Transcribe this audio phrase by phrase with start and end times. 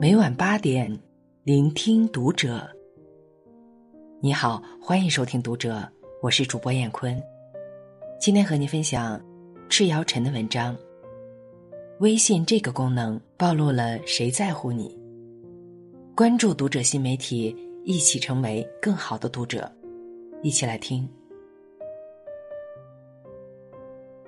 [0.00, 0.96] 每晚八点，
[1.42, 2.70] 聆听读者。
[4.20, 5.74] 你好，欢迎收听《读者》，
[6.22, 7.20] 我是主播燕坤。
[8.20, 9.20] 今天和您分享
[9.68, 10.76] 赤瑶晨的文章。
[11.98, 14.96] 微信这个功能暴露了谁在乎你？
[16.14, 17.52] 关注《读者》新媒体，
[17.84, 19.68] 一起成为更好的读者。
[20.44, 21.08] 一起来听。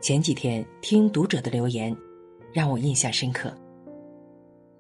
[0.01, 1.97] 前几天听《读者》的留言，
[2.53, 3.55] 让我印象深刻。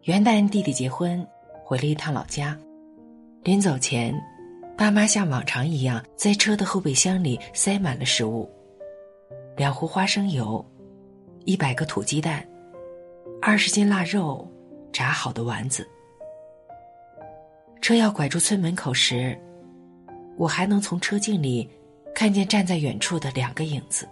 [0.05, 1.27] 元旦弟弟结婚，
[1.63, 2.57] 回了一趟老家。
[3.43, 4.19] 临走前，
[4.75, 8.49] 爸妈像往常一样在车的后备箱里塞满了食物：
[9.59, 10.65] 两壶花生油，
[11.45, 12.43] 一百个土鸡蛋，
[13.43, 14.51] 二十斤腊肉，
[14.91, 15.87] 炸好的丸子。
[17.83, 19.39] 车要拐出村门口时，
[20.39, 21.69] 我还能从车镜里
[22.15, 24.09] 看见站在远处的两个影子。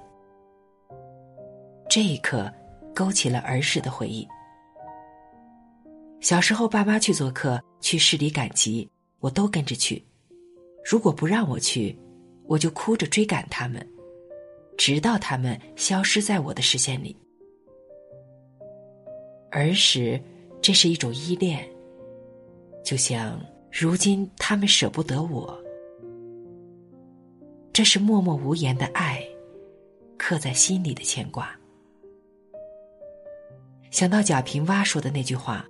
[1.88, 2.52] 这一刻，
[2.94, 4.28] 勾起了儿时的回忆。
[6.20, 8.88] 小时候，爸妈去做客，去市里赶集，
[9.20, 10.04] 我都跟着去。
[10.84, 11.96] 如果不让我去，
[12.46, 13.86] 我就哭着追赶他们，
[14.76, 17.16] 直到他们消失在我的视线里。
[19.52, 20.20] 儿时，
[20.60, 21.66] 这是一种依恋，
[22.84, 25.56] 就像如今他们舍不得我，
[27.72, 29.24] 这是默默无言的爱，
[30.18, 31.56] 刻在心里的牵挂。
[33.90, 35.64] 想到贾平凹说的那句话。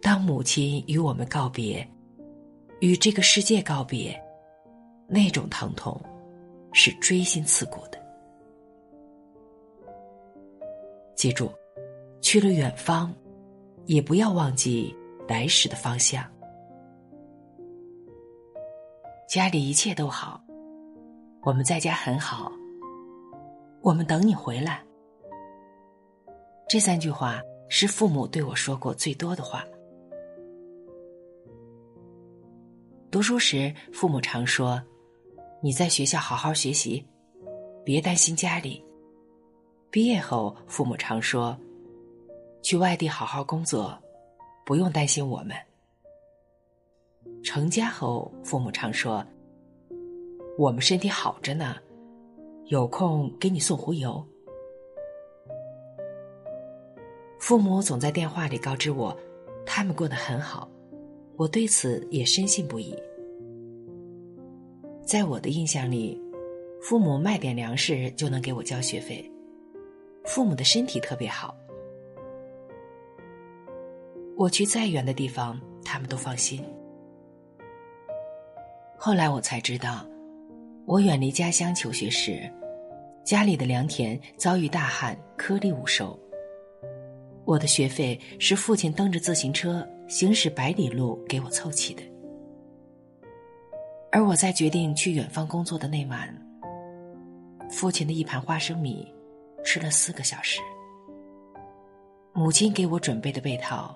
[0.00, 1.86] 当母亲与我们告别，
[2.80, 4.18] 与这个世界告别，
[5.08, 6.00] 那种疼痛
[6.72, 7.98] 是锥心刺骨的。
[11.16, 11.50] 记住，
[12.20, 13.12] 去了远方，
[13.86, 14.94] 也不要忘记
[15.26, 16.24] 来时的方向。
[19.28, 20.40] 家里一切都好，
[21.42, 22.52] 我们在家很好，
[23.82, 24.80] 我们等你回来。
[26.68, 29.64] 这三句话是父母对我说过最多的话。
[33.10, 34.80] 读书时，父母常说
[35.62, 37.02] ：“你在学校好好学习，
[37.82, 38.84] 别担心家里。”
[39.90, 41.58] 毕业后，父母常说
[42.60, 43.98] ：“去外地好好工作，
[44.66, 45.56] 不用担心我们。”
[47.42, 49.24] 成家后，父母常说
[50.58, 51.76] ：“我们身体好着呢，
[52.66, 54.22] 有空给你送壶油。”
[57.40, 59.16] 父母总在电话里告知我，
[59.64, 60.68] 他们过得很好。
[61.38, 62.92] 我对此也深信不疑。
[65.06, 66.20] 在我的印象里，
[66.82, 69.24] 父母卖点粮食就能给我交学费，
[70.24, 71.56] 父母的身体特别好。
[74.36, 76.60] 我去再远的地方，他们都放心。
[78.96, 80.04] 后来我才知道，
[80.86, 82.50] 我远离家乡求学时，
[83.24, 86.18] 家里的良田遭遇大旱，颗粒无收。
[87.48, 89.84] 我的学费是父亲蹬着自行车。
[90.06, 92.02] 行驶百里路给我凑齐的，
[94.10, 96.34] 而我在决定去远方工作的那晚，
[97.70, 99.06] 父亲的一盘花生米
[99.62, 100.60] 吃了四个小时，
[102.32, 103.94] 母亲给我准备的被套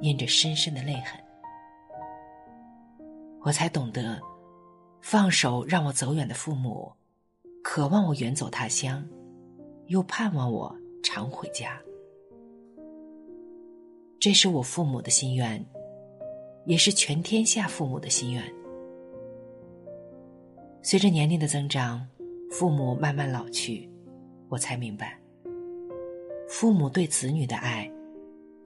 [0.00, 1.20] 印着深深的泪痕，
[3.40, 4.20] 我才懂得，
[5.00, 6.92] 放手让我走远的父母，
[7.64, 9.04] 渴望我远走他乡，
[9.86, 10.72] 又盼望我
[11.02, 11.76] 常回家。
[14.20, 15.64] 这是我父母的心愿，
[16.66, 18.42] 也是全天下父母的心愿。
[20.82, 22.04] 随着年龄的增长，
[22.50, 23.88] 父母慢慢老去，
[24.48, 25.16] 我才明白，
[26.48, 27.88] 父母对子女的爱，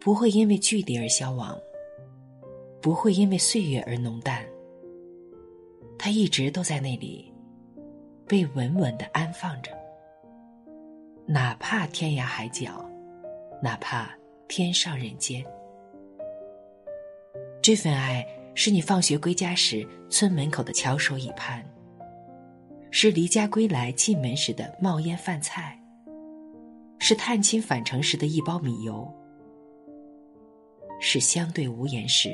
[0.00, 1.58] 不会因为距离而消亡，
[2.80, 4.42] 不会因为岁月而浓淡。
[5.98, 7.30] 他一直都在那里，
[8.26, 9.70] 被稳稳的安放着，
[11.26, 12.88] 哪怕天涯海角，
[13.62, 14.10] 哪怕。
[14.54, 15.42] 天上人间，
[17.62, 18.22] 这份爱
[18.54, 21.64] 是你放学归家时村门口的翘首以盼，
[22.91, 25.82] 是离家归来进门时的冒烟饭菜，
[26.98, 29.10] 是探亲返程时的一包米油，
[31.00, 32.28] 是相对无言时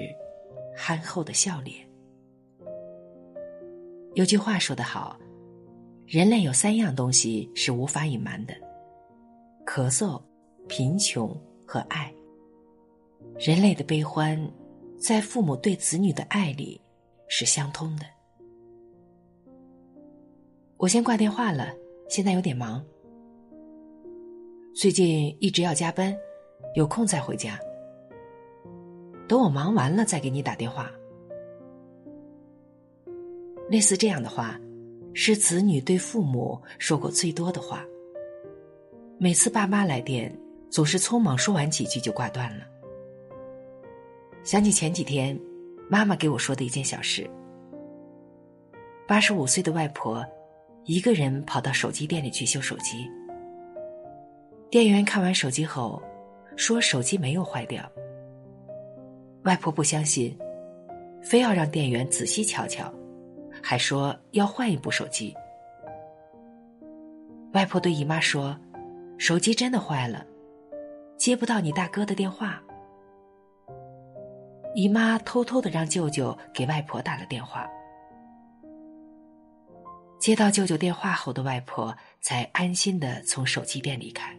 [0.76, 1.88] 憨厚的笑脸。
[4.14, 5.16] 有句话说得好，
[6.04, 8.54] 人类有三样东西是无法隐瞒的：
[9.64, 10.20] 咳嗽、
[10.66, 11.32] 贫穷。
[11.68, 12.10] 和爱，
[13.38, 14.40] 人类的悲欢，
[14.98, 16.80] 在父母对子女的爱里
[17.28, 18.06] 是相通的。
[20.78, 21.74] 我先挂电话了，
[22.08, 22.82] 现在有点忙，
[24.74, 26.16] 最近一直要加班，
[26.74, 27.60] 有空再回家。
[29.28, 30.90] 等我忙完了再给你打电话。
[33.68, 34.58] 类似这样的话，
[35.12, 37.84] 是子女对父母说过最多的话。
[39.18, 40.34] 每次爸妈来电。
[40.70, 42.64] 总是匆忙说完几句就挂断了。
[44.42, 45.38] 想起前几天，
[45.88, 47.28] 妈妈给我说的一件小事。
[49.06, 50.24] 八十五岁的外婆，
[50.84, 53.10] 一个人跑到手机店里去修手机。
[54.70, 56.02] 店员看完手机后，
[56.56, 57.82] 说手机没有坏掉。
[59.44, 60.36] 外婆不相信，
[61.22, 62.92] 非要让店员仔细瞧瞧，
[63.62, 65.34] 还说要换一部手机。
[67.54, 68.54] 外婆对姨妈说
[69.16, 70.26] ：“手机真的坏了，
[71.18, 72.62] 接不到你大哥的电话。”
[74.74, 77.68] 姨妈偷偷的让舅舅给外婆打了电话。
[80.18, 84.34] 接到舅舅电话后的外婆才安心的从手机店离开。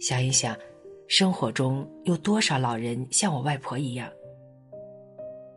[0.00, 0.56] 想一想。
[1.08, 4.10] 生活中有多少老人像我外婆一样，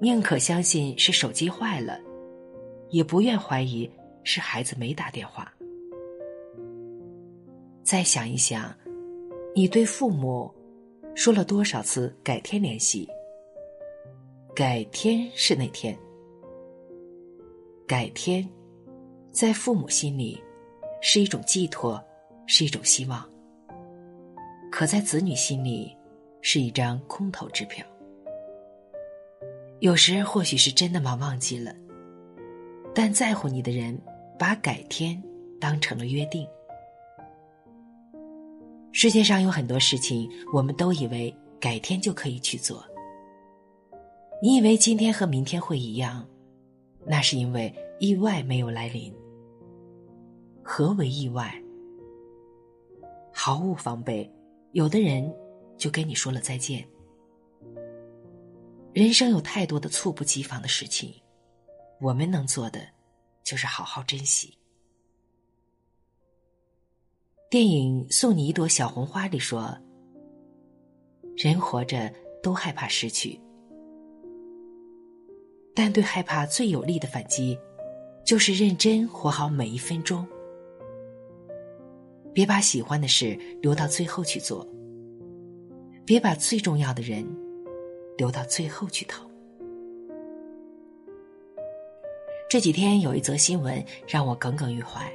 [0.01, 1.97] 宁可相信是手机坏了，
[2.89, 3.89] 也不愿怀疑
[4.25, 5.49] 是孩子没打电话。
[7.85, 8.75] 再想一想，
[9.57, 10.53] 你对父母
[11.15, 13.09] 说了多少次“改天联系”？
[14.53, 15.97] 改天是哪天？
[17.87, 18.45] 改天，
[19.31, 20.37] 在父母心里
[21.01, 22.03] 是一种寄托，
[22.47, 23.25] 是一种希望。
[24.69, 25.95] 可在子女心里，
[26.41, 27.85] 是一张空头支票。
[29.79, 31.73] 有时或许是真的忙忘记了，
[32.93, 33.97] 但在乎你的人
[34.37, 35.23] 把改天
[35.61, 36.45] 当成了约定。
[38.97, 42.81] 世界上有很多事情，我们都以为改天就可以去做。
[44.41, 46.25] 你以为今天和明天会一样，
[47.05, 49.13] 那是因为意外没有来临。
[50.63, 51.61] 何为意外？
[53.33, 54.31] 毫无防备。
[54.71, 55.29] 有的人
[55.77, 56.87] 就跟你说了再见。
[58.93, 61.13] 人生有太多的猝不及防的事情，
[61.99, 62.79] 我们能做的
[63.43, 64.57] 就是好好珍惜。
[67.55, 69.77] 电影《送你一朵小红花》里说
[71.37, 72.11] ：“人活着
[72.43, 73.39] 都害怕失去，
[75.73, 77.57] 但对害怕最有力的反击，
[78.25, 80.27] 就是认真活好每一分钟。”
[82.35, 84.67] 别把喜欢的事留到最后去做，
[86.05, 87.25] 别把最重要的人
[88.17, 89.25] 留到最后去疼。
[92.49, 95.09] 这几天有一则新闻让我耿耿于怀：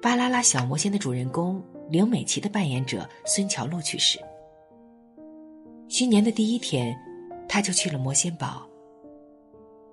[0.00, 4.18] 巴啦啦小魔仙的主人公刘美琪的扮演者孙乔璐去世。
[5.88, 6.96] 新年的第一天，
[7.48, 8.68] 他就去了魔仙堡。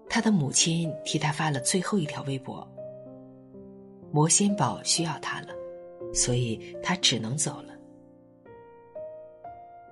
[0.07, 2.67] 他的母亲替他发了最后一条微博
[4.13, 5.47] ：“魔仙堡需要他了。”
[6.13, 7.73] 所以他只能走了，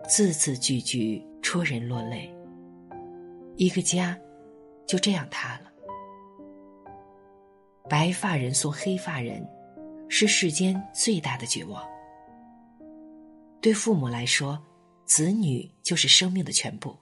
[0.08, 2.34] 字字句句戳人落泪。
[3.58, 4.18] 一个家
[4.86, 5.72] 就这样塌了。
[7.90, 9.46] 白发人送黑发人，
[10.08, 11.84] 是世间最大的绝望。
[13.62, 14.62] 对父母来说，
[15.06, 16.96] 子女就是生命的全部。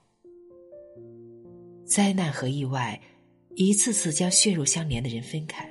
[1.84, 3.00] 灾难和意外，
[3.54, 5.68] 一次次将血肉相连的人分开，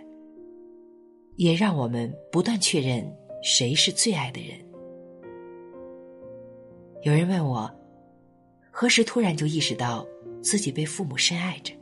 [1.36, 3.12] 也让我们不断确认。
[3.44, 4.60] 谁是最爱的人？
[7.02, 7.68] 有人问我，
[8.70, 10.06] 何时突然就意识到
[10.44, 11.74] 自己被父母深爱着？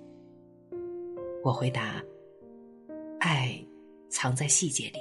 [1.44, 2.02] 我回答：
[3.19, 3.60] 爱
[4.10, 5.00] 藏在细节里，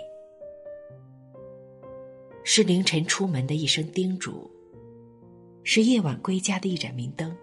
[2.51, 4.51] 是凌晨出门的一声叮嘱，
[5.65, 7.37] 是夜晚归家的一盏明灯，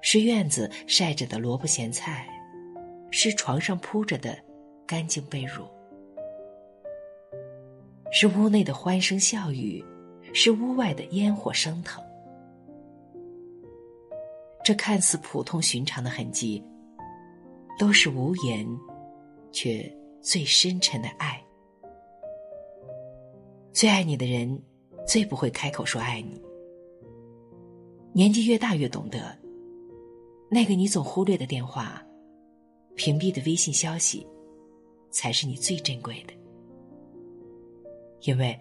[0.00, 2.28] 是院子晒着的萝卜咸菜，
[3.12, 4.36] 是床上铺着的
[4.84, 5.70] 干净被褥。
[8.10, 9.84] 是屋内的欢声笑语，
[10.32, 12.02] 是屋外的烟火升腾。
[14.64, 16.60] 这看似普通寻常的痕迹，
[17.78, 18.66] 都是无言，
[19.52, 19.88] 却
[20.20, 21.40] 最深沉的爱。
[23.84, 24.58] 最爱你的人，
[25.06, 26.40] 最不会开口说爱你。
[28.14, 29.38] 年纪越大，越懂得，
[30.50, 32.02] 那个你总忽略的电话，
[32.94, 34.26] 屏蔽的微信消息，
[35.10, 36.32] 才是你最珍贵的。
[38.22, 38.58] 因为，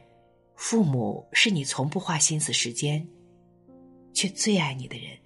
[0.55, 3.07] 父母是你从不花心思时间，
[4.11, 5.17] 却最爱你的人。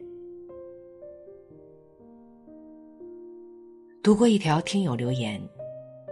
[4.04, 5.42] 读过一条听友留言，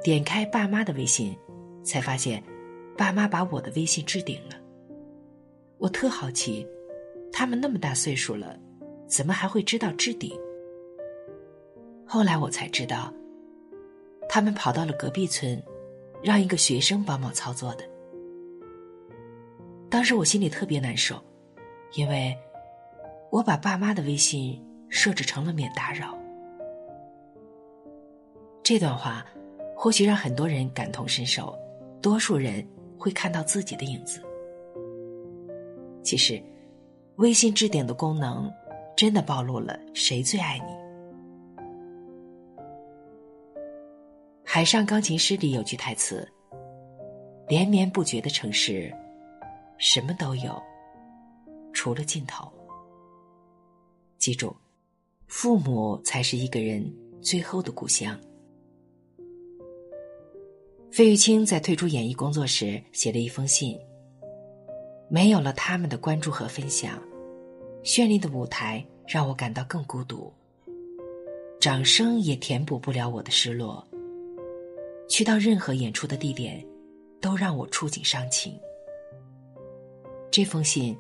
[0.04, 1.38] 点开爸妈的微信，
[1.84, 2.44] 才发现，
[2.98, 4.56] 爸妈把我的微信置顶了。
[5.78, 6.66] 我特好奇，
[7.32, 8.58] 他们那么大岁数了，
[9.08, 10.32] 怎么还会知道置顶？
[12.06, 13.14] 后来我才知道，
[14.30, 15.62] 他们跑到了隔壁村，
[16.24, 17.84] 让一个学生帮忙操作的。
[19.90, 21.22] 当时我心里特别难受，
[21.94, 22.36] 因为
[23.30, 26.18] 我把爸妈的微信设置成了免打扰。
[28.64, 29.25] 这段话
[29.75, 31.58] 或许让很多人感同身受，
[32.02, 32.66] 多数人
[33.06, 34.20] 会看到自己的影子。
[36.02, 36.42] 其实，
[37.18, 38.52] 微信置顶的功能，
[38.98, 40.66] 真的暴露了谁最爱你。
[44.44, 46.28] 《海上钢琴师》里有句台词
[47.48, 48.92] ：“连绵不绝的城市，
[49.78, 50.60] 什么都有，
[51.74, 52.52] 除了尽头。”
[54.18, 54.56] 记住，
[55.28, 56.84] 父母才是一个人
[57.22, 58.20] 最后的故乡。
[60.96, 63.78] 费玉清在退出演艺工作时写了一封信。
[65.10, 67.04] 没有了他们的关注和分享，
[67.84, 70.32] 绚丽的舞台让我感到更孤独。
[71.60, 73.86] 掌声也填补不了我的失落。
[75.10, 76.66] 去到任何演出的地点，
[77.20, 78.58] 都让我触景伤情。
[80.32, 80.98] 这封信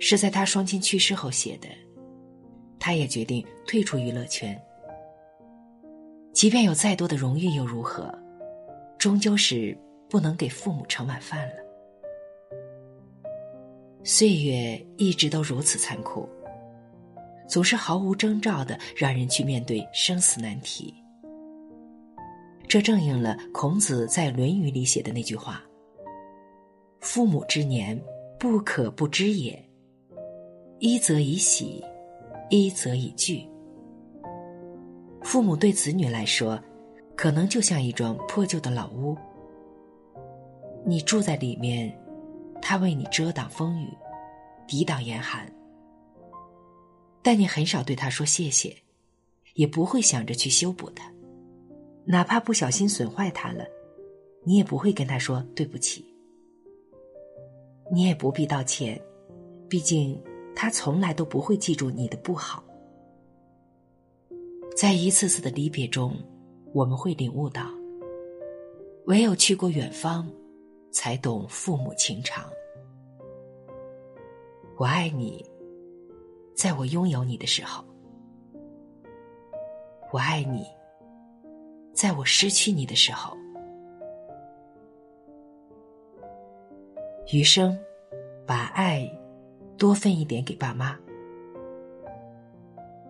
[0.00, 1.68] 是在他双亲去世后写的，
[2.80, 4.60] 他也决定退出娱乐圈。
[6.32, 8.12] 即便有再多的荣誉又如何，
[8.98, 9.78] 终究是
[10.10, 11.54] 不能给父母盛碗饭了。
[14.02, 16.28] 岁月一直都如此残酷，
[17.48, 20.94] 总是毫无征兆的让人去面对生死难题。
[22.66, 25.62] 这正应了孔子在《论语》里写的那句话
[27.00, 27.98] ：“父母之年，
[28.38, 29.62] 不可不知也。
[30.78, 31.82] 一则以喜，
[32.50, 33.46] 一则以惧。”
[35.22, 36.62] 父母对子女来说，
[37.18, 39.16] 可能就像一幢破旧的老屋，
[40.86, 41.92] 你住在里面，
[42.62, 43.88] 他为你遮挡风雨，
[44.68, 45.52] 抵挡严寒，
[47.20, 48.72] 但你很少对他说谢谢，
[49.54, 51.12] 也不会想着去修补它。
[52.04, 53.66] 哪怕不小心损坏它了，
[54.44, 56.06] 你也不会跟他说对不起。
[57.90, 58.96] 你也不必道歉，
[59.68, 60.16] 毕竟
[60.54, 62.62] 他从来都不会记住你的不好。
[64.76, 66.16] 在一次次的离别中，
[66.72, 67.62] 我们会领悟到，
[69.06, 70.26] 唯有去过远方，
[70.90, 72.44] 才懂父母情长。
[74.76, 75.44] 我爱你，
[76.54, 77.82] 在我拥有你的时候；
[80.12, 80.66] 我爱你。
[81.94, 83.36] 在我失去你的时候，
[87.32, 87.76] 余生
[88.46, 89.10] 把爱
[89.76, 90.96] 多分一点给爸妈。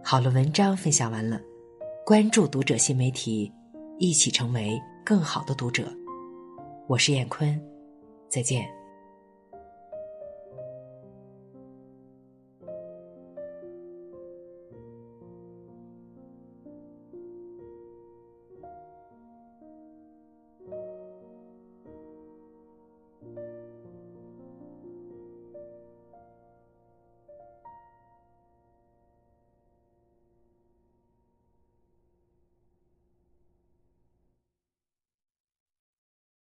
[0.03, 1.39] 好了，文章分享完了，
[2.09, 3.53] 关注读者新媒体，
[3.99, 5.93] 一起成为更好的读者。
[6.87, 7.61] 我是燕坤，
[8.31, 8.67] 再见。